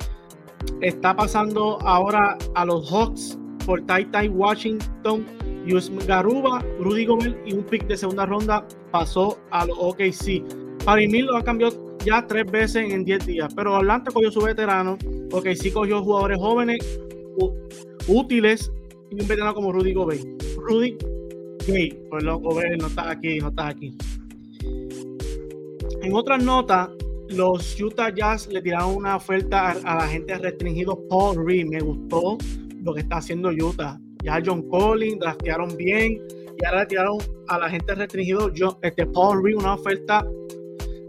Está 0.82 1.16
pasando 1.16 1.80
ahora 1.82 2.38
a 2.56 2.66
los 2.66 2.90
Hawks 2.90 3.38
por 3.66 3.82
Tai 3.86 4.06
Tai 4.06 4.30
Washington 4.30 5.26
Yus 5.66 5.92
Garuba, 6.08 6.64
Rudy 6.80 7.06
Gobert 7.06 7.38
y 7.46 7.54
un 7.54 7.64
pick 7.64 7.88
de 7.88 7.98
segunda 7.98 8.26
ronda 8.26 8.66
pasó 8.92 9.40
a 9.52 9.66
los 9.66 9.78
OKC. 9.80 10.44
Paris 10.84 11.24
lo 11.24 11.38
ha 11.38 11.44
cambiado 11.44 11.98
ya 12.06 12.26
tres 12.28 12.46
veces 12.52 12.92
en 12.92 13.06
10 13.06 13.26
días, 13.26 13.54
pero 13.56 13.78
Atlanta 13.78 14.12
cogió 14.12 14.30
su 14.30 14.42
veterano, 14.42 14.98
OKC 15.32 15.72
cogió 15.74 16.04
jugadores 16.04 16.38
jóvenes, 16.38 17.00
útiles 18.08 18.72
y 19.10 19.22
un 19.22 19.28
veterano 19.28 19.54
como 19.54 19.72
Rudy 19.72 19.94
Gobert. 19.94 20.26
Rudy 20.58 20.98
Gay, 21.68 21.98
pues 22.10 22.24
lo 22.24 22.40
Gobert 22.40 22.80
no 22.80 22.88
está 22.88 23.12
aquí, 23.12 23.40
no 23.40 23.50
está 23.50 23.68
aquí. 23.68 23.96
En 26.02 26.14
otras 26.14 26.44
notas, 26.44 26.90
los 27.30 27.80
Utah 27.80 28.14
Jazz 28.14 28.48
le 28.48 28.62
tiraron 28.62 28.96
una 28.96 29.16
oferta 29.16 29.72
a, 29.72 29.96
la 29.96 30.08
gente 30.08 30.38
restringido 30.38 31.00
Paul 31.08 31.46
Reed. 31.46 31.68
Me 31.68 31.80
gustó 31.80 32.38
lo 32.84 32.94
que 32.94 33.02
está 33.02 33.18
haciendo 33.18 33.50
Utah 33.50 34.00
ya 34.24 34.42
John 34.44 34.68
Collins, 34.70 35.20
draftearon 35.20 35.76
bien 35.76 36.22
y 36.58 36.66
ahora 36.66 36.82
le 36.82 36.86
tiraron 36.88 37.18
a 37.48 37.60
la 37.60 37.70
gente 37.70 37.94
restringido 37.94 38.52
John, 38.58 38.78
este 38.82 39.06
Paul 39.06 39.44
Reed 39.44 39.58
una 39.58 39.76
oferta 39.76 40.26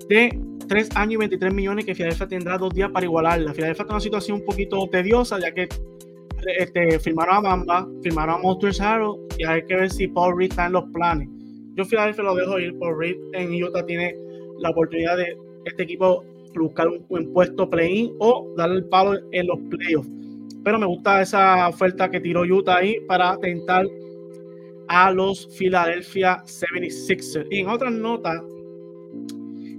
de 0.09 0.39
3 0.69 0.97
años 0.97 1.13
y 1.13 1.17
23 1.17 1.55
millones 1.55 1.85
que 1.85 1.95
Filadelfia 1.95 2.27
tendrá 2.27 2.59
dos 2.59 2.75
días 2.75 2.91
para 2.91 3.07
igualarla. 3.07 3.53
Filadelfia 3.53 3.83
está 3.83 3.93
en 3.93 3.95
una 3.95 4.01
situación 4.01 4.39
un 4.41 4.45
poquito 4.45 4.89
tediosa 4.91 5.39
ya 5.39 5.53
que 5.53 5.69
este, 6.59 6.99
firmaron 6.99 7.37
a 7.37 7.41
Mamba, 7.41 7.89
firmaron 8.03 8.37
a 8.37 8.39
Monsters 8.39 8.81
Harrow 8.81 9.19
y 9.39 9.45
hay 9.45 9.65
que 9.67 9.77
ver 9.77 9.91
si 9.91 10.09
Paul 10.09 10.39
Reed 10.39 10.51
está 10.51 10.67
en 10.67 10.73
los 10.73 10.85
planes. 10.93 11.29
Yo 11.75 11.85
Filadelfia 11.85 12.25
lo 12.25 12.35
dejo 12.35 12.59
ir, 12.59 12.79
Paul 12.79 12.99
Reed 12.99 13.17
en 13.33 13.63
Utah 13.63 13.85
tiene 13.85 14.15
la 14.59 14.71
oportunidad 14.71 15.17
de 15.17 15.37
este 15.65 15.83
equipo 15.83 16.25
buscar 16.55 16.87
un, 16.87 17.05
un 17.09 17.33
puesto 17.33 17.69
play-in 17.69 18.13
o 18.21 18.53
darle 18.57 18.77
el 18.77 18.85
palo 18.85 19.19
en 19.33 19.47
los 19.49 19.59
playoffs 19.71 20.09
pero 20.65 20.79
me 20.79 20.87
gusta 20.87 21.21
esa 21.21 21.69
oferta 21.69 22.11
que 22.11 22.21
tiró 22.21 22.41
Utah 22.43 22.79
ahí 22.79 22.97
para 23.07 23.37
tentar 23.37 23.87
a 24.89 25.11
los 25.11 25.47
Philadelphia 25.59 26.43
76ers. 26.45 27.47
Y 27.51 27.59
en 27.59 27.69
otras 27.69 27.93
notas, 27.93 28.43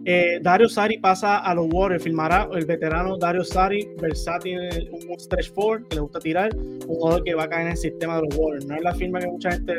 Eh, 0.08 0.40
Dario 0.40 0.70
Sari 0.70 1.00
pasa 1.00 1.40
a 1.40 1.56
los 1.56 1.68
Warriors, 1.72 2.04
firmará 2.04 2.48
el 2.54 2.66
veterano 2.68 3.18
Dario 3.18 3.44
Sari, 3.44 3.90
versátil, 4.00 4.60
un 4.92 5.20
stretch 5.20 5.52
four 5.52 5.88
que 5.88 5.96
le 5.96 6.02
gusta 6.02 6.20
tirar, 6.20 6.56
un 6.56 6.80
jugador 6.82 7.24
que 7.24 7.34
va 7.34 7.46
a 7.46 7.50
caer 7.50 7.66
en 7.66 7.72
el 7.72 7.78
sistema 7.78 8.18
de 8.18 8.22
los 8.28 8.38
Warriors. 8.38 8.68
No 8.68 8.76
es 8.76 8.84
la 8.84 8.94
firma 8.94 9.20
que 9.20 9.28
mucha 9.28 9.54
gente 9.54 9.74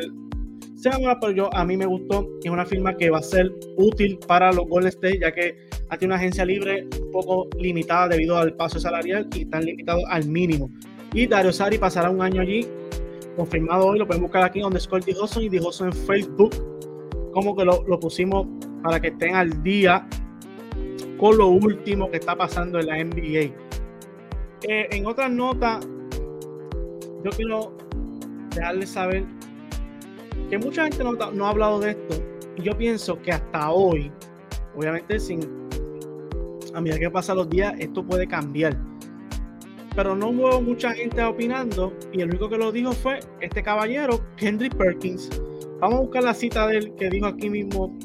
se 0.74 0.90
llama, 0.90 1.18
pero 1.20 1.32
yo 1.32 1.54
a 1.54 1.64
mí 1.64 1.76
me 1.76 1.86
gustó. 1.86 2.28
Es 2.42 2.50
una 2.50 2.66
firma 2.66 2.96
que 2.96 3.08
va 3.08 3.18
a 3.18 3.22
ser 3.22 3.52
útil 3.76 4.18
para 4.26 4.52
los 4.52 4.66
Golden 4.66 4.88
State, 4.88 5.20
ya 5.20 5.32
que 5.32 5.56
tiene 5.96 6.06
una 6.06 6.16
agencia 6.16 6.44
libre 6.44 6.88
un 7.00 7.12
poco 7.12 7.48
limitada 7.58 8.08
debido 8.08 8.36
al 8.36 8.52
paso 8.54 8.80
salarial 8.80 9.28
y 9.32 9.42
están 9.42 9.64
limitados 9.64 10.02
al 10.08 10.26
mínimo. 10.26 10.68
Y 11.14 11.28
Dario 11.28 11.52
Sari 11.52 11.78
pasará 11.78 12.10
un 12.10 12.20
año 12.20 12.42
allí, 12.42 12.66
confirmado 13.36 13.86
hoy, 13.86 14.00
lo 14.00 14.06
pueden 14.08 14.24
buscar 14.24 14.42
aquí 14.42 14.58
donde 14.58 14.80
Scott 14.80 15.06
Hudson 15.08 15.44
y 15.44 15.58
Hudson 15.60 15.86
en 15.86 15.92
Facebook, 15.92 16.52
como 17.32 17.54
que 17.54 17.64
lo, 17.64 17.84
lo 17.86 18.00
pusimos 18.00 18.48
para 18.82 19.00
que 19.00 19.08
estén 19.08 19.34
al 19.34 19.62
día 19.62 20.06
con 21.18 21.38
lo 21.38 21.48
último 21.48 22.10
que 22.10 22.18
está 22.18 22.36
pasando 22.36 22.78
en 22.78 22.86
la 22.86 23.02
NBA. 23.02 23.54
Eh, 24.62 24.88
en 24.90 25.06
otras 25.06 25.30
notas, 25.30 25.86
yo 27.24 27.30
quiero 27.36 27.76
dejarles 28.54 28.90
saber 28.90 29.24
que 30.50 30.58
mucha 30.58 30.84
gente 30.84 31.02
no, 31.02 31.12
no, 31.12 31.46
ha 31.46 31.50
hablado 31.50 31.80
de 31.80 31.90
esto 31.90 32.22
y 32.56 32.62
yo 32.62 32.76
pienso 32.76 33.20
que 33.22 33.32
hasta 33.32 33.70
hoy, 33.70 34.10
obviamente 34.76 35.18
sin 35.18 35.40
a 36.74 36.80
medida 36.80 36.98
que 36.98 37.10
pasan 37.10 37.36
los 37.36 37.48
días, 37.48 37.74
esto 37.78 38.04
puede 38.04 38.26
cambiar. 38.26 38.76
Pero 39.94 40.14
no 40.14 40.28
hubo 40.28 40.60
mucha 40.60 40.92
gente 40.92 41.22
opinando 41.22 41.92
y 42.12 42.20
el 42.20 42.28
único 42.28 42.50
que 42.50 42.58
lo 42.58 42.70
dijo 42.70 42.92
fue 42.92 43.20
este 43.40 43.62
caballero, 43.62 44.20
Kendrick 44.36 44.74
Perkins. 44.76 45.30
Vamos 45.80 45.98
a 45.98 46.02
buscar 46.02 46.24
la 46.24 46.34
cita 46.34 46.66
de 46.66 46.78
él 46.78 46.94
que 46.96 47.08
dijo 47.08 47.26
aquí 47.26 47.48
mismo 47.48 47.96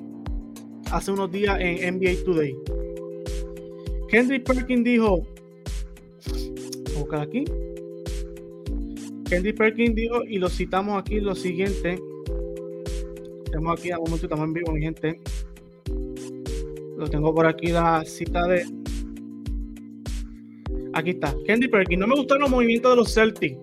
hace 0.92 1.12
unos 1.12 1.32
días 1.32 1.58
en 1.60 1.96
NBA 1.96 2.24
Today. 2.26 2.56
Kendrick 4.10 4.44
Perkins 4.44 4.84
dijo, 4.84 5.26
buscar 6.98 7.22
aquí. 7.22 7.46
Kendrick 9.30 9.58
Perkins 9.58 9.96
dijo, 9.96 10.24
y 10.24 10.38
lo 10.38 10.50
citamos 10.50 11.02
aquí 11.02 11.20
lo 11.22 11.34
siguiente. 11.34 11.98
Estamos 13.46 13.80
aquí 13.80 13.92
a 13.92 13.98
un 13.98 14.04
momento, 14.04 14.26
estamos 14.26 14.46
en 14.46 14.54
vivo, 14.54 14.72
mi 14.74 14.82
gente. 14.82 15.20
Lo 16.98 17.10
tengo 17.10 17.34
por 17.34 17.46
aquí 17.46 17.68
la 17.68 18.04
cita 18.06 18.46
de. 18.48 18.64
Aquí 20.94 21.12
está. 21.12 21.34
Kendrick 21.46 21.72
Perkins. 21.72 22.00
No 22.00 22.08
me 22.08 22.16
gustaron 22.16 22.42
los 22.42 22.52
movimientos 22.52 22.92
de 22.92 22.96
los 22.98 23.14
Celtics. 23.14 23.58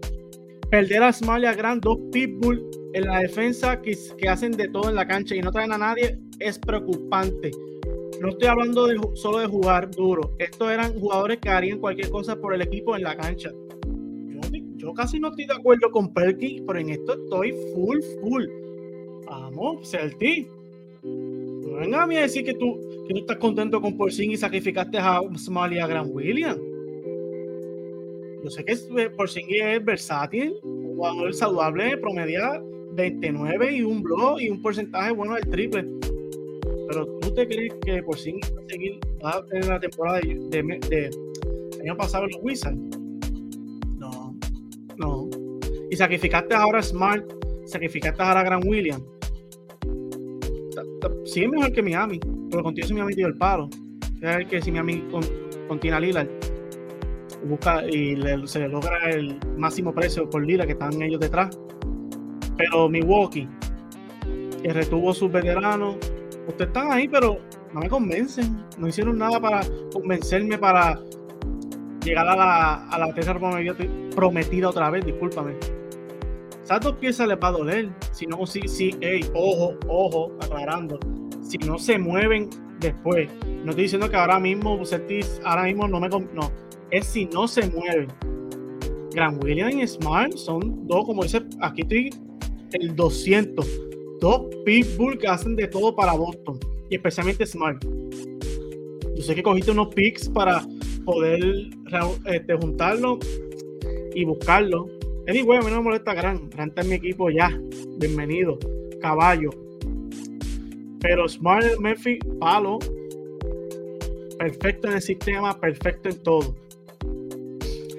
Perder 0.71 1.03
a 1.03 1.13
Smiley 1.13 1.47
a 1.47 1.55
Grand, 1.55 1.83
dos 1.83 1.99
Pitbull 2.11 2.78
en 2.95 3.07
la 3.07 3.21
defensa 3.21 3.81
que, 3.81 3.97
hacen 4.29 4.53
de 4.53 4.69
todo 4.69 4.89
en 4.89 4.95
la 4.95 5.07
cancha 5.07 5.35
y 5.35 5.41
no 5.41 5.51
traen 5.53 5.73
a 5.73 5.79
nadie 5.79 6.19
es 6.39 6.59
preocupante. 6.59 7.51
No 8.21 8.31
estoy 8.31 8.49
hablando 8.49 8.89
solo 9.15 9.39
de 9.39 9.47
jugar 9.47 9.91
duro. 9.91 10.35
Estos 10.39 10.71
eran 10.71 10.99
jugadores 10.99 11.39
que 11.39 11.51
harían 11.51 11.79
cualquier 11.79 12.11
cosa 12.11 12.37
por 12.37 12.55
el 12.55 12.63
equipo 12.63 12.97
en 12.97 13.03
la 13.03 13.17
cancha. 13.17 13.51
Yo, 14.77 14.95
casi 14.95 15.19
no 15.19 15.29
estoy 15.29 15.47
de 15.47 15.55
acuerdo 15.55 15.91
con 15.91 16.13
Perky, 16.15 16.63
pero 16.67 16.79
en 16.79 16.91
esto 16.91 17.15
estoy 17.15 17.53
full, 17.75 17.99
full. 18.21 18.45
Vamos, 19.27 19.91
Celti. 19.91 20.49
No 21.03 21.75
venga 21.75 22.03
a 22.03 22.07
mí 22.07 22.17
a 22.17 22.23
decir 22.23 22.45
que 22.45 22.55
tú, 22.55 22.79
que 23.07 23.15
tú 23.15 23.21
estás 23.21 23.37
contento 23.39 23.81
con 23.81 23.97
Porzingis 23.97 24.39
y 24.39 24.41
sacrificaste 24.41 24.99
a 24.99 25.21
Smalley 25.37 25.79
y 25.79 25.81
a 25.81 25.87
Grant 25.87 26.15
Williams. 26.15 26.61
Yo 28.43 28.51
sé 28.51 28.65
que 28.65 28.73
eh, 28.73 29.11
Porzingis 29.11 29.63
es 29.63 29.85
versátil, 29.85 30.55
jugador 30.63 31.35
saludable, 31.35 31.97
promedia 32.99 33.59
29 33.59 33.77
y 33.77 33.83
un 33.83 34.03
blog 34.03 34.41
y 34.41 34.49
un 34.51 34.61
porcentaje 34.61 35.13
bueno 35.13 35.35
del 35.35 35.49
triple 35.49 35.87
pero 36.89 37.07
¿tú 37.21 37.35
te 37.35 37.47
crees 37.47 37.75
que 37.85 38.03
por 38.03 38.19
sí 38.19 38.35
seguir 38.69 38.99
va 39.25 39.33
a 39.33 39.67
la 39.67 39.79
temporada 39.79 40.21
de, 40.21 41.11
año 41.81 41.97
pasado 41.97 42.25
en 42.25 42.31
los 42.31 42.41
Wizards? 42.43 42.79
No, 43.99 44.35
no. 44.97 45.29
Y 45.91 45.97
sacrificaste 45.97 46.55
ahora 46.55 46.79
a 46.79 46.83
Smart, 46.83 47.31
sacrificaste 47.67 48.23
ahora 48.23 48.41
a 48.41 48.45
Grant 48.45 48.65
Williams. 48.65 49.05
Sí 51.27 51.45
es 51.45 51.51
mejor 51.51 51.73
que 51.73 51.83
Miami, 51.83 52.19
pero 52.51 52.63
contigo 52.63 52.89
si 52.89 52.95
Miami 52.95 53.15
dio 53.15 53.27
el 53.27 53.37
paro. 53.37 53.69
Es 54.23 54.47
que 54.47 54.63
si 54.63 54.73
Miami 54.73 55.03
con, 55.11 55.23
con 55.69 55.79
Tina 55.79 56.01
Lillard 56.01 56.29
busca 57.45 57.87
y 57.87 58.17
se 58.47 58.61
le 58.61 58.69
logra 58.69 59.11
el 59.11 59.39
máximo 59.59 59.95
precio 59.95 60.29
por 60.29 60.45
Lillard 60.45 60.67
que 60.67 60.73
están 60.73 61.03
ellos 61.03 61.21
detrás. 61.21 61.51
Pero 62.59 62.89
Milwaukee, 62.89 63.49
que 64.63 64.73
retuvo 64.73 65.15
sus 65.15 65.31
veteranos, 65.31 65.97
ustedes 66.47 66.69
están 66.69 66.93
ahí, 66.93 67.09
pero 67.09 67.39
no 67.73 67.81
me 67.81 67.89
convencen. 67.89 68.65
No 68.77 68.89
hicieron 68.89 69.17
nada 69.17 69.41
para 69.41 69.61
convencerme 69.93 70.59
para 70.59 71.01
llegar 72.05 72.29
a 72.29 72.37
la, 72.37 72.89
a 72.89 72.99
la 72.99 73.15
tierra 73.15 73.39
prometida 74.15 74.69
otra 74.69 74.91
vez, 74.91 75.07
discúlpame. 75.07 75.55
Esas 76.63 76.81
dos 76.81 76.97
piezas 76.97 77.29
les 77.29 77.39
va 77.39 77.49
a 77.49 77.53
doler. 77.53 77.89
Si 78.13 78.27
no, 78.27 78.45
si, 78.47 78.61
si, 78.69 78.91
hey, 79.01 79.25
ojo, 79.35 79.75
ojo, 79.87 80.33
aclarando. 80.43 80.99
Si 81.41 81.57
no 81.59 81.79
se 81.79 81.99
mueven 81.99 82.51
después. 82.81 83.31
No 83.65 83.71
estoy 83.71 83.85
diciendo 83.85 84.11
que 84.11 84.17
ahora 84.17 84.39
mismo, 84.39 84.79
ahora 85.45 85.63
mismo 85.63 85.89
no 85.89 86.01
me. 86.01 86.09
No, 86.09 86.51
es 86.91 87.07
si 87.07 87.25
no 87.27 87.49
se 87.49 87.71
mueven. 87.71 88.09
Gran 89.15 89.43
William 89.43 89.71
y 89.71 89.87
Smart 89.87 90.33
son 90.35 90.87
dos, 90.87 91.07
como 91.07 91.23
dice, 91.23 91.43
aquí 91.61 91.83
estoy 91.83 92.11
el 92.73 92.95
200 92.95 93.67
dos 94.21 94.47
Pitbull 94.65 95.19
que 95.19 95.29
hacen 95.29 95.57
de 95.57 95.69
todo 95.69 95.95
para 95.95 96.13
Boston 96.13 96.59
y 96.91 96.97
especialmente 96.97 97.47
Smart. 97.47 97.85
Yo 99.15 99.23
sé 99.23 99.35
que 99.35 99.43
cogiste 99.43 99.71
unos 99.71 99.95
picks 99.95 100.29
para 100.29 100.65
poder 101.05 101.41
este, 102.27 102.55
juntarlo 102.55 103.19
y 104.15 104.25
buscarlo. 104.25 104.89
Anyway, 105.27 105.59
a 105.59 105.63
mí 105.63 105.71
no 105.71 105.77
me 105.79 105.83
molesta 105.83 106.15
Gran. 106.15 106.49
Gran 106.51 106.69
está 106.69 106.83
mi 106.83 106.95
equipo 106.95 107.31
ya. 107.31 107.51
Bienvenido. 107.99 108.59
Caballo. 109.01 109.51
Pero 111.01 111.29
Smart 111.29 111.79
Murphy, 111.81 112.19
palo. 112.41 112.79
Perfecto 114.39 114.89
en 114.89 114.95
el 114.95 115.03
sistema, 115.03 115.59
perfecto 115.61 116.09
en 116.09 116.23
todo. 116.23 116.55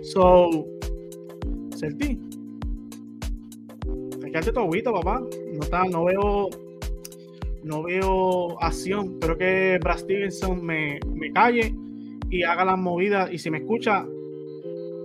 So, 0.03 0.65
Celti. 4.31 4.51
Te 4.51 4.81
todo 4.81 4.93
papá 4.93 5.21
no, 5.89 6.05
veo 6.05 6.49
no 7.63 7.83
veo 7.83 8.61
acción. 8.61 9.19
Creo 9.19 9.37
que 9.37 9.79
Brad 9.81 9.97
Stevenson 9.97 10.65
me, 10.65 10.99
calle 11.33 11.73
y 12.29 12.43
haga 12.43 12.65
las 12.65 12.77
movidas. 12.77 13.31
Y 13.31 13.37
si 13.37 13.49
me 13.49 13.59
escucha, 13.59 14.05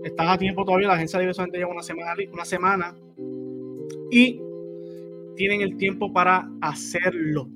están 0.05 0.29
a 0.29 0.39
tiempo 0.39 0.65
todavía. 0.65 0.89
La 0.89 0.95
agencia 0.95 1.19
libre 1.19 1.35
solamente 1.35 1.59
lleva 1.59 1.73
una 1.73 1.83
semana, 1.83 2.15
una 2.33 2.45
semana 2.45 2.97
y 4.11 4.41
tienen 5.37 5.63
el 5.63 5.77
tiempo 5.77 6.13
para 6.13 6.49
hacerlo. 6.61 7.49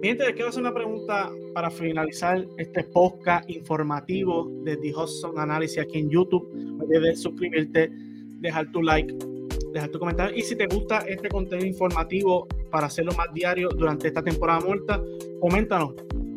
Mi 0.00 0.08
gente, 0.08 0.26
les 0.26 0.34
quiero 0.34 0.50
hacer 0.50 0.60
una 0.60 0.72
pregunta 0.72 1.28
para 1.54 1.70
finalizar 1.70 2.46
este 2.56 2.84
podcast 2.84 3.50
informativo 3.50 4.48
de 4.62 4.76
The 4.76 4.94
Hudson 4.94 5.40
Análisis 5.40 5.78
aquí 5.78 5.98
en 5.98 6.10
YouTube. 6.10 6.48
No 6.54 6.84
suscribirte, 7.16 7.90
dejar 8.40 8.70
tu 8.70 8.80
like 8.80 9.12
dejar 9.72 9.90
tu 9.90 9.98
comentario. 9.98 10.36
Y 10.36 10.42
si 10.42 10.56
te 10.56 10.66
gusta 10.66 10.98
este 11.00 11.28
contenido 11.28 11.66
informativo 11.66 12.46
para 12.70 12.86
hacerlo 12.86 13.12
más 13.12 13.32
diario 13.32 13.68
durante 13.70 14.08
esta 14.08 14.22
temporada 14.22 14.60
muerta, 14.60 15.02
coméntanos 15.40 15.94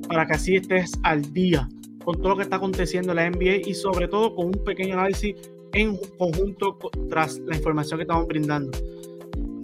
para 0.07 0.25
que 0.25 0.33
así 0.33 0.55
estés 0.55 0.91
al 1.03 1.21
día 1.33 1.67
con 2.03 2.17
todo 2.17 2.29
lo 2.29 2.37
que 2.37 2.43
está 2.43 2.55
aconteciendo 2.57 3.11
en 3.11 3.15
la 3.17 3.29
NBA 3.29 3.67
y 3.67 3.73
sobre 3.73 4.07
todo 4.07 4.35
con 4.35 4.47
un 4.47 4.63
pequeño 4.63 4.93
análisis 4.95 5.35
en 5.73 5.97
conjunto 6.17 6.77
tras 7.09 7.39
la 7.39 7.55
información 7.55 7.99
que 7.99 8.03
estamos 8.03 8.27
brindando. 8.27 8.77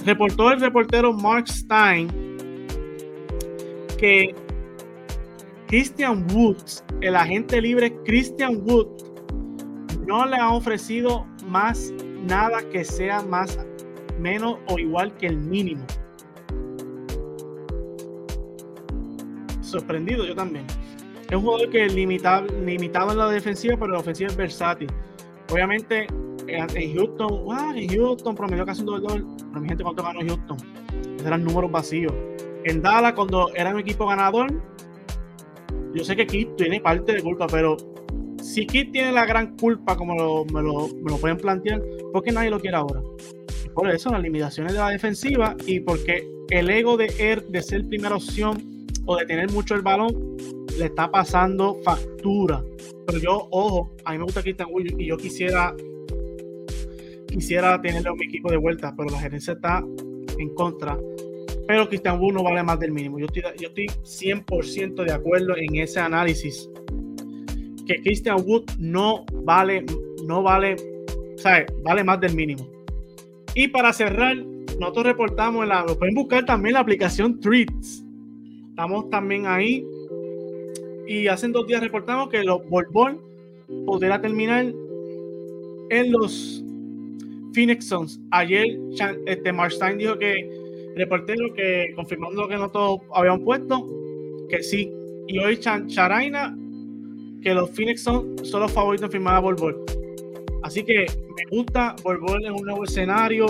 Reportó 0.06 0.52
el 0.52 0.62
reportero 0.62 1.12
Mark 1.12 1.48
Stein 1.50 2.08
que 3.98 4.34
Christian 5.68 6.26
Woods, 6.34 6.84
el 7.02 7.16
agente 7.16 7.62
libre 7.62 7.94
Christian 8.06 8.62
Woods, 8.66 9.04
no 10.06 10.26
le 10.26 10.38
ha 10.38 10.52
ofrecido 10.52 11.26
más 11.46 11.94
nada 12.26 12.62
que 12.70 12.84
sea 12.84 13.22
más, 13.22 13.60
menos 14.20 14.58
o 14.68 14.80
igual 14.80 15.16
que 15.18 15.28
el 15.28 15.38
mínimo. 15.38 15.86
Sorprendido 19.62 20.26
yo 20.26 20.36
también. 20.36 20.66
Es 21.30 21.36
un 21.36 21.44
jugador 21.44 21.70
que 21.70 21.86
es 21.86 21.94
limitado, 21.94 22.48
limitado 22.64 23.12
en 23.12 23.18
la 23.18 23.30
defensiva, 23.30 23.76
pero 23.78 23.94
la 23.94 24.00
ofensiva 24.00 24.30
es 24.30 24.38
versátil. 24.38 24.90
Obviamente, 25.52 26.08
en 26.48 26.96
Houston, 26.96 27.46
en 27.76 27.90
Houston 27.90 28.36
promedió 28.36 28.66
casi 28.66 28.82
un 28.82 28.88
doble 28.88 29.24
Pero 29.50 29.62
mi 29.62 29.68
gente, 29.68 29.84
¿cuánto 29.84 30.04
ganó 30.04 30.20
Houston? 30.22 30.58
eran 31.26 31.44
números 31.44 31.72
vacíos. 31.72 32.14
En 32.64 32.82
Dallas, 32.82 33.14
cuando 33.14 33.50
era 33.56 33.72
un 33.72 33.80
equipo 33.80 34.08
ganador, 34.08 34.52
yo 35.94 36.04
sé 36.04 36.16
que 36.16 36.28
Keith 36.28 36.56
tiene 36.56 36.80
parte 36.80 37.14
de 37.14 37.22
culpa, 37.22 37.48
pero 37.48 37.78
si 38.42 38.66
Kid 38.66 38.92
tiene 38.92 39.12
la 39.12 39.26
gran 39.26 39.58
culpa, 39.58 39.96
como 39.96 40.46
me, 40.46 40.62
lo, 40.62 41.18
pueden 41.20 41.38
plantear, 41.38 41.82
¿por 42.12 42.24
qué 42.24 42.32
nadie 42.32 42.50
lo 42.50 42.60
quiere 42.60 42.78
ahora? 42.78 43.02
por 43.74 43.92
eso, 43.92 44.10
las 44.10 44.24
limitaciones 44.24 44.74
de 44.74 44.80
la 44.80 44.90
defensiva 44.90 45.56
y 45.68 45.80
porque 45.82 46.28
el 46.50 46.68
ego 46.68 46.98
de 46.98 47.14
él 47.20 47.46
de 47.50 47.62
ser 47.62 47.88
primera 47.88 48.16
opción 48.16 48.88
o 49.06 49.18
de 49.18 49.26
tener 49.28 49.52
mucho 49.52 49.76
el 49.76 49.84
balón 49.84 50.36
le 50.80 50.86
está 50.86 51.12
pasando 51.12 51.76
factura. 51.84 52.64
Pero 53.06 53.20
yo, 53.20 53.48
ojo, 53.52 53.92
a 54.04 54.14
mí 54.14 54.18
me 54.18 54.24
gusta 54.24 54.42
Christian 54.42 54.70
Wood 54.72 55.00
y 55.00 55.06
yo 55.06 55.18
quisiera 55.18 55.76
quisiera 57.28 57.80
tenerlo 57.80 58.14
en 58.14 58.18
mi 58.18 58.26
equipo 58.26 58.50
de 58.50 58.58
vuelta, 58.58 58.94
pero 58.98 59.10
la 59.10 59.20
gerencia 59.20 59.54
está 59.54 59.84
en 60.40 60.50
contra. 60.56 60.98
Pero 61.68 61.88
Christian 61.88 62.20
Wood 62.20 62.34
no 62.34 62.44
vale 62.44 62.64
más 62.64 62.80
del 62.80 62.92
mínimo. 62.92 63.20
Yo 63.20 63.28
estoy, 63.28 63.44
yo 63.60 63.68
estoy 63.68 63.86
100% 63.86 65.04
de 65.04 65.12
acuerdo 65.12 65.56
en 65.56 65.76
ese 65.76 66.00
análisis. 66.00 66.70
Que 67.88 68.02
Christian 68.02 68.44
Wood 68.46 68.66
no 68.80 69.26
vale, 69.44 69.86
no 70.26 70.44
vale, 70.44 70.76
¿sabes? 71.38 71.66
Vale 71.84 72.04
más 72.04 72.20
del 72.20 72.36
mínimo. 72.36 72.68
Y 73.56 73.68
para 73.70 73.94
cerrar, 73.94 74.36
nosotros 74.80 75.06
reportamos, 75.06 75.64
en 75.64 75.70
la, 75.70 75.84
lo 75.86 75.98
pueden 75.98 76.14
buscar 76.16 76.46
también 76.46 76.74
la 76.74 76.82
aplicación 76.82 77.40
Tweets. 77.40 78.04
Estamos 78.70 79.10
también 79.10 79.48
ahí. 79.48 79.86
Y 81.08 81.28
hace 81.28 81.48
dos 81.48 81.66
días 81.66 81.82
reportamos 81.82 82.30
que 82.30 82.44
los 82.44 82.68
Borbón 82.70 83.20
podrá 83.86 84.22
terminar 84.22 84.66
en 85.90 86.12
los 86.12 86.64
Phoenix 87.54 87.88
Suns. 87.88 88.20
Ayer 88.32 88.66
este 89.26 89.52
Marstein 89.52 89.98
dijo 89.98 90.18
que 90.20 90.48
reportero 90.96 91.54
que 91.54 91.92
confirmando 91.96 92.44
lo 92.44 92.48
que 92.48 92.56
nosotros 92.56 93.00
habíamos 93.14 93.42
puesto, 93.42 93.88
que 94.50 94.62
sí. 94.62 94.92
Y 95.28 95.40
hoy 95.40 95.58
Charaina, 95.58 96.56
que 97.48 97.54
los 97.54 97.70
Phoenix 97.72 98.04
Suns 98.04 98.50
son 98.50 98.60
los 98.60 98.72
favoritos 98.74 99.10
firmar 99.10 99.36
a 99.36 99.40
Borbón. 99.40 99.78
Así 100.64 100.84
que 100.84 101.06
me 101.38 101.58
gusta 101.58 101.96
Borbón 102.04 102.46
en 102.46 102.52
un 102.52 102.62
nuevo 102.64 102.84
escenario, 102.84 103.46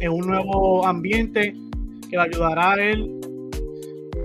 en 0.00 0.10
un 0.10 0.26
nuevo 0.26 0.86
ambiente 0.86 1.54
que 2.08 2.16
le 2.16 2.22
ayudará 2.22 2.72
a 2.72 2.82
él 2.82 3.20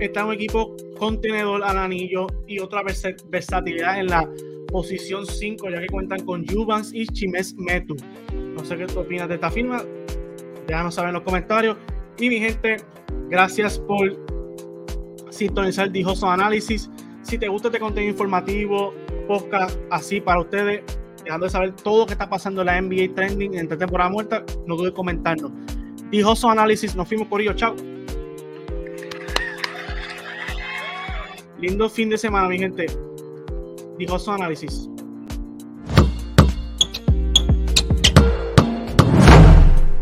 en 0.00 0.24
un 0.24 0.32
equipo 0.32 0.74
contenedor 0.98 1.62
al 1.62 1.76
anillo 1.76 2.26
y 2.46 2.58
otra 2.58 2.82
versatilidad 3.28 4.00
en 4.00 4.06
la 4.06 4.26
posición 4.68 5.26
5, 5.26 5.68
ya 5.68 5.82
que 5.82 5.88
cuentan 5.88 6.24
con 6.24 6.46
Juvans 6.46 6.94
y 6.94 7.06
Chimes 7.06 7.54
Metu. 7.54 7.96
No 8.32 8.64
sé 8.64 8.78
qué 8.78 8.86
tú 8.86 9.00
opinas 9.00 9.28
de 9.28 9.34
esta 9.34 9.50
firma. 9.50 9.84
Déjanos 10.66 10.94
saber 10.94 11.08
en 11.10 11.16
los 11.16 11.22
comentarios. 11.22 11.76
Y 12.18 12.30
mi 12.30 12.38
gente, 12.38 12.76
gracias 13.28 13.78
por 13.78 14.16
sintonizar 15.28 15.92
Dijoso 15.92 16.30
Análisis. 16.30 16.88
Si 17.28 17.36
te 17.36 17.46
gusta 17.46 17.68
este 17.68 17.78
contenido 17.78 18.10
informativo, 18.10 18.94
podcast 19.26 19.78
así 19.90 20.18
para 20.18 20.40
ustedes, 20.40 20.82
dejando 21.22 21.44
de 21.44 21.50
saber 21.50 21.72
todo 21.72 21.98
lo 21.98 22.06
que 22.06 22.14
está 22.14 22.26
pasando 22.26 22.62
en 22.62 22.66
la 22.68 22.80
NBA 22.80 23.14
Trending 23.14 23.52
en 23.52 23.64
esta 23.64 23.76
temporada 23.76 24.08
muerta, 24.08 24.42
no 24.66 24.76
dudes 24.76 24.92
comentarnos. 24.94 25.52
Dijoso 26.10 26.48
Análisis, 26.48 26.96
nos 26.96 27.06
fuimos 27.06 27.28
por 27.28 27.42
ello, 27.42 27.52
chao. 27.52 27.76
Lindo 31.60 31.90
fin 31.90 32.08
de 32.08 32.16
semana, 32.16 32.48
mi 32.48 32.58
gente. 32.58 32.86
Dijoso 33.98 34.32
Análisis. 34.32 34.88